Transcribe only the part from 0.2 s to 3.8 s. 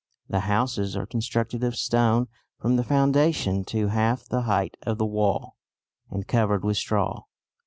The houses are constructed of stone from the foundation